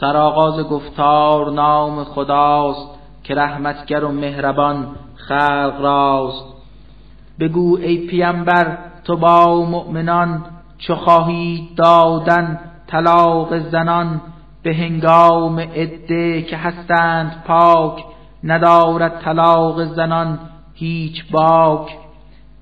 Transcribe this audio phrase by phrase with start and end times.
[0.00, 2.88] سرآغاز گفتار نام خداست
[3.24, 6.44] که رحمتگر و مهربان خلق راست.
[7.40, 10.44] بگو ای پیمبر تو با مؤمنان
[10.78, 14.20] چو خواهید دادن طلاق زنان
[14.62, 18.04] به هنگام عده که هستند پاک
[18.44, 20.38] ندارد طلاق زنان
[20.74, 21.96] هیچ باک.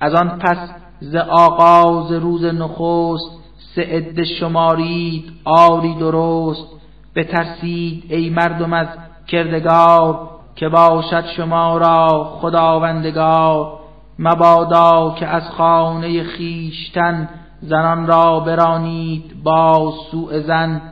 [0.00, 0.70] از آن پس
[1.00, 3.30] ز آغاز روز نخست
[3.74, 6.79] سه عده شمارید آری درست.
[7.14, 8.86] بترسید ای مردم از
[9.26, 13.78] کردگار که باشد شما را خداوندگار
[14.18, 17.28] مبادا که از خانه خیشتن
[17.62, 20.82] زنان را برانید با سوء زن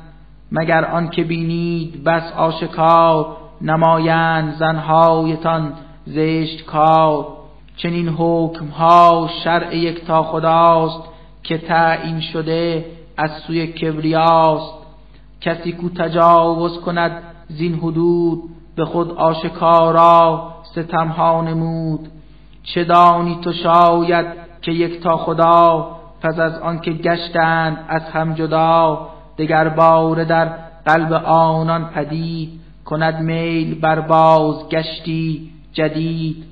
[0.53, 5.73] مگر آن که بینید بس آشکار نمایند زنهایتان
[6.07, 7.27] زشت کار
[7.77, 11.03] چنین حکم ها شرع یکتا خداست
[11.43, 12.85] که تعیین شده
[13.17, 14.78] از سوی کبریاست.
[15.41, 18.43] کسی کو تجاوز کند زین حدود
[18.77, 22.09] به خود آشکارا ستمها نمود.
[22.63, 24.27] چه دانی تو شاید
[24.63, 25.91] که یکتا خدا
[26.23, 30.45] پس از آنکه گشتند از هم جدا دگر باره در
[30.87, 32.61] قلب آنان پدید.
[32.85, 36.45] کند میل بر باز گشتی جدید.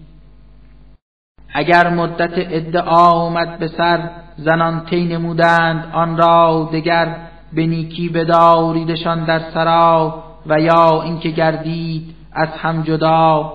[1.55, 7.17] اگر مدت ادعا آمد به سر زنان تی نمودند آن را دگر
[7.57, 13.53] به نیکی بداریدشان در سرا و یا اینکه گردید از هم جدا.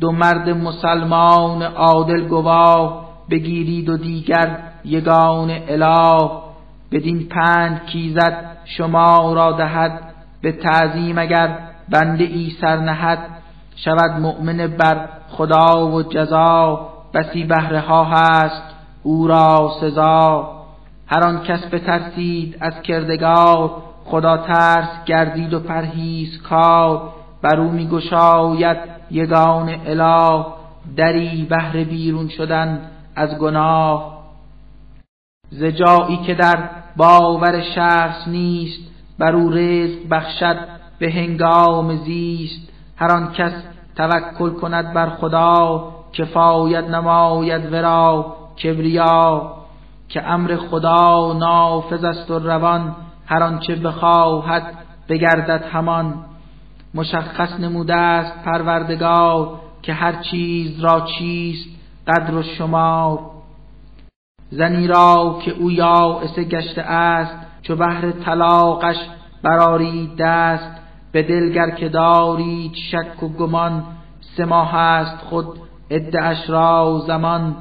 [0.00, 6.30] دو مرد مسلمان عادل گواه بگیرید و دیگر یگان اله.
[6.92, 10.00] بدین پند کیزد شما را دهد
[10.42, 13.18] به تعظیم اگر بنده ای سر نهد.
[13.76, 18.62] شود مؤمن بر خدا و جزا بسی بهره ها هست
[19.02, 20.53] او را سزا.
[21.06, 27.88] هر آن کس بترسید از کردگار خدا ترس گردید و پرهیز کار بر او می
[27.88, 28.76] گشاید
[29.10, 30.44] یگان اله
[30.96, 34.24] دری بهر بیرون شدن از گناه.
[35.50, 36.58] ز جایی که در
[36.96, 38.80] باور شخص نیست
[39.18, 40.56] بر او رزق بخشد
[40.98, 42.68] به هنگام زیست.
[42.96, 43.52] هر آن کس
[43.96, 49.63] توکل کند بر خدا کفایت نماید ورا کبریا.
[50.14, 54.62] که امر خدا نافذ است و روان هر آنچه بخواهد
[55.08, 56.14] بگردد همان.
[56.94, 61.68] مشخص نموده است پروردگار که هر چیز را چیست
[62.06, 63.18] قدر و شمار.
[64.50, 68.96] زنی را که او یائسه گشته است چو بهر طلاقش
[69.42, 70.70] برارید دست
[71.12, 73.84] به دلگر که دارید شک و گمان
[74.36, 75.46] سه ماه است خود
[75.90, 77.56] ادعش را زمان.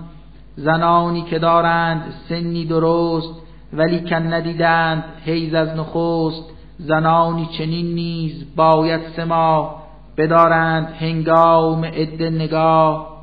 [0.56, 3.30] زنانی که دارند سنی درست
[3.74, 6.44] ولی کن ندیدند حیز از نخست.
[6.78, 9.84] زنانی چنین نیز باید سه ماه
[10.18, 13.14] بدارند هنگام عده نگاه.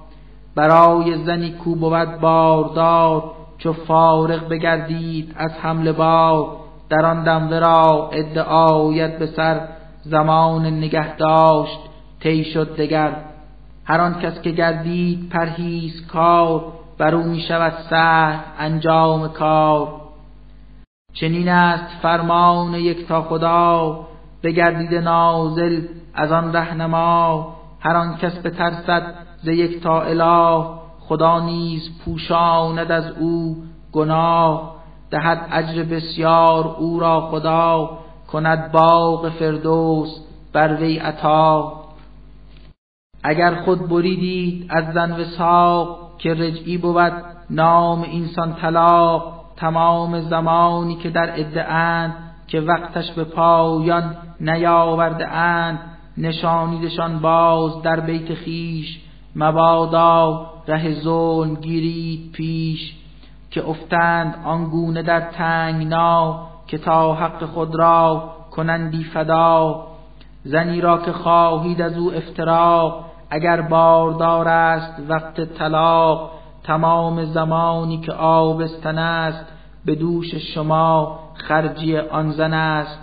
[0.55, 6.57] برای زنی کو بود باردار چو فارغ بگردید از حمل بار.
[6.89, 9.61] در آن دم ورا ادعایت به سر
[10.03, 11.79] زمان نگه داشت
[12.21, 13.17] طی شد دگر.
[13.85, 17.73] هر آن کس که گردید پرهیز کار بر او می شود
[18.59, 20.01] انجام کار.
[21.13, 24.01] چنین است فرمان یکتا خدا
[24.43, 25.83] بگردید نازل
[26.15, 30.65] از آن رهنما هر آن کس بترسد ز یکتا اله
[31.01, 33.57] خدا نیز پوشاند از او
[33.93, 34.75] گناه.
[35.11, 37.99] دهد اجر بسیار او را خدا
[38.33, 40.09] کند باغ فردوس
[40.53, 41.73] بر وی عطا.
[43.23, 47.13] اگر خود بریدید از زن وساق که رجعی بود
[47.51, 52.15] نام اینسان طلاق تمام زمانی که در عده اند
[52.47, 55.79] که وقتش به پایان نیاورده اند.
[56.19, 59.01] نشانیدشان باز در بیت خیش
[59.37, 62.95] مبادا ره ظلم گیرید پیش
[63.51, 69.87] که افتند آنگونه در تنگنا که تا حق خود را کنندی فدا.
[70.45, 76.31] زنی را که خواهید از او افتراق اگر باردار است وقت طلاق
[76.65, 79.45] تمام زمانی که آبستن است
[79.85, 82.99] به دوش شما خرجی آن زن است.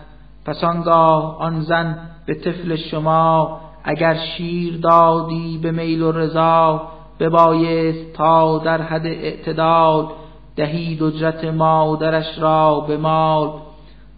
[0.45, 6.81] پس آنگاه آن زن به طفل شما اگر شیر دادی به میل و رضا
[7.19, 10.07] ببایست تا در حد اعتدال
[10.55, 13.49] دهید اجرت مادرش را به مال.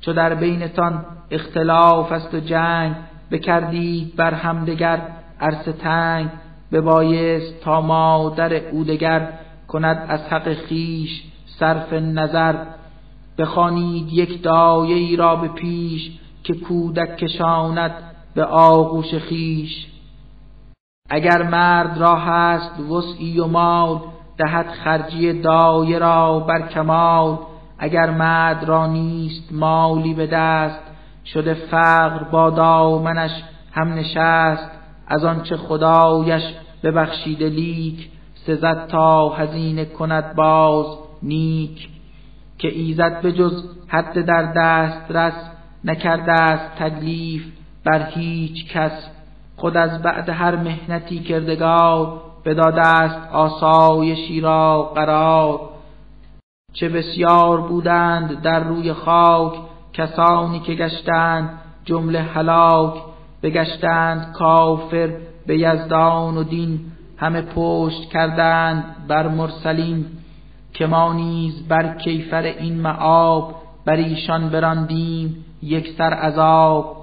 [0.01, 2.95] چو در بینتان اختلاف است و جنگ
[3.31, 5.01] بکردید بر همدگر
[5.39, 6.29] عرصه تنگ
[6.71, 9.33] ببایست تا مادر او دگر
[9.67, 11.23] کند از حق خیش
[11.59, 12.55] صرف نظر.
[13.37, 17.91] بخوانید یک دایه ای را به پیش که کودک کشاند
[18.35, 19.87] به آغوش خیش
[21.09, 23.99] اگر مرد را هست وسعی و مال
[24.37, 27.37] دهد خرجی دایه را بر کمال.
[27.79, 30.79] اگر مرد را نیست مالی به دست
[31.25, 34.78] شده فقر با دامنش هم نشست.
[35.09, 36.43] از آنچه خدایش
[36.83, 40.85] ببخشیده لیک سزد تا هزینه کند باز
[41.23, 41.89] نیک.
[42.57, 45.49] که ایزد به جز حد در دست رس
[45.85, 47.43] نکرده است تکلیف
[47.85, 49.09] بر هیچ کس.
[49.55, 55.59] خود از بعد هر مهنتی کردگار بداده است آسایشی را قرار.
[56.73, 59.53] چه بسیار بودند در روی خاک
[59.93, 62.93] کسانی که گشتند جمله هلاک.
[63.43, 65.09] بگشتند کافر
[65.47, 66.79] به یزدان و دین
[67.17, 70.05] همه پشت کردند بر مرسلین
[70.73, 73.55] که ما نیز بر کیفر این معاب
[73.85, 76.95] بر ایشان براندیم یک سر عذاب.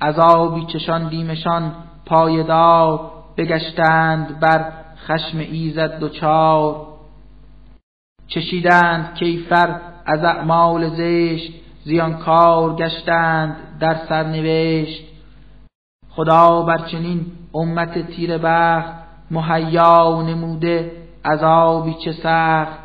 [0.00, 1.72] عذابی چشاندیمشان
[2.06, 4.72] پایدار بگشتند بر
[5.06, 6.86] خشم ایزد دوچار.
[8.28, 11.52] چشیدند کیفر از اعمال زشت
[11.84, 15.13] زیانکار گشتند در سرنوشت.
[16.16, 18.92] خدا بر چنین امت تیر بخت
[19.30, 20.92] مهیا نموده
[21.24, 22.78] عذابی چه سخت.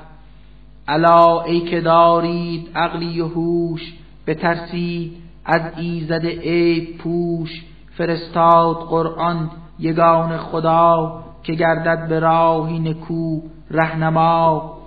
[0.87, 3.93] الا ای که دارید عقلی و هوش
[4.27, 7.65] بترسید از ایزد عیب پوش.
[7.97, 13.41] فرستاد قرآن یگان خدا که گردد به راهی نکو
[13.71, 14.77] رهنما.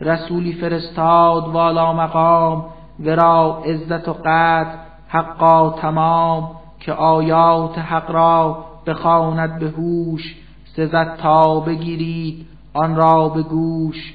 [0.00, 2.64] رسولی فرستاد والا مقام
[3.00, 4.74] ورا عزت و قدر
[5.08, 6.59] حقا تمام.
[6.80, 10.36] که آیات حق را بخواند به هوش
[10.76, 14.14] سزد تا بگیرید آن را به گوش.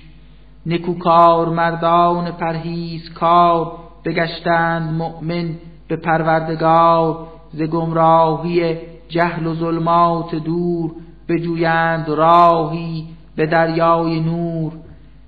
[0.65, 3.71] نکوکار مردان پرهیز کار
[4.05, 5.49] بگشتند مؤمن
[5.87, 8.77] به پروردگار ز گمراهی
[9.09, 10.91] جهل و ظلمات دور
[11.29, 14.73] بجویند راهی به دریای نور.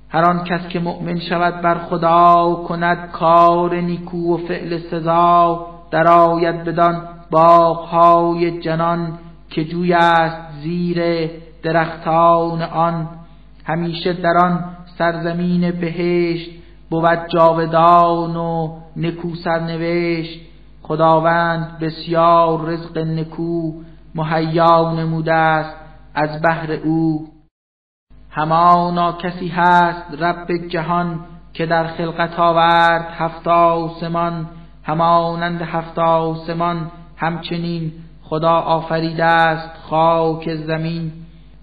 [0.10, 6.64] هر آن کس که مؤمن شود بر خدا کند کار نیکو و فعل سزا درآید
[6.64, 9.20] بدان باغهای جنان
[9.50, 11.30] که جوی است زیر
[11.64, 13.10] درختان آن.
[13.66, 14.66] همیشه در آن
[14.98, 16.50] سرزمین بهشت
[16.90, 20.40] بود جاودان و نکو سرنوشت.
[20.84, 23.72] خداوند بسیار رزق نکو
[24.16, 25.76] مهیا نموده است
[26.16, 27.28] از بهر او.
[28.32, 31.20] همانا کسی هست رب جهان
[31.54, 34.50] که در خلقت آورد هفت آسمان
[34.84, 37.92] همانند هفت آسمان همچنین
[38.24, 41.12] خدا آفریده است خاک زمین.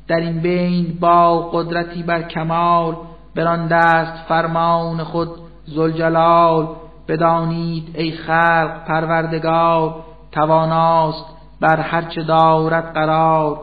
[0.09, 2.97] در این بین با قدرتی بر کمال
[3.35, 5.29] برانده است فرمان خود
[5.67, 6.69] زلجلال
[7.09, 9.95] بدانید ای خلق پروردگار
[10.33, 11.25] تواناست
[11.61, 13.61] بر هرچه دارد قرار.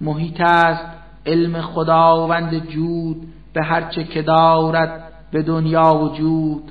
[0.00, 0.84] محیط است
[1.26, 5.02] علم خداوند جود به هرچه که دارد
[5.32, 6.62] به دنیا وجود.